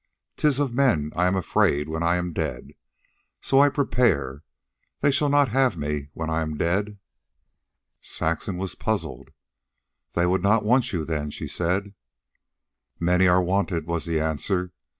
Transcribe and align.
'Tis 0.35 0.57
of 0.57 0.73
men 0.73 1.11
I 1.15 1.27
am 1.27 1.35
afraid 1.35 1.87
when 1.87 2.01
I 2.01 2.15
am 2.15 2.33
dead. 2.33 2.73
So 3.39 3.59
I 3.59 3.69
prepare. 3.69 4.41
They 5.01 5.11
shall 5.11 5.29
not 5.29 5.49
have 5.49 5.77
me 5.77 6.09
when 6.13 6.27
I 6.27 6.41
am 6.41 6.57
dead." 6.57 6.97
Saxon 8.01 8.57
was 8.57 8.73
puzzled. 8.73 9.29
"They 10.13 10.25
would 10.25 10.41
not 10.41 10.65
want 10.65 10.91
you 10.91 11.05
then," 11.05 11.29
she 11.29 11.47
said. 11.47 11.93
"Many 12.99 13.27
are 13.27 13.43
wanted," 13.43 13.85
was 13.85 14.05
the 14.05 14.19
answer. 14.19 14.73